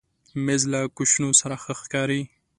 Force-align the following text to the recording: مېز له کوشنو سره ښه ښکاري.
مېز 0.45 0.63
له 0.73 0.79
کوشنو 0.97 1.29
سره 1.41 1.55
ښه 1.63 1.73
ښکاري. 1.81 2.21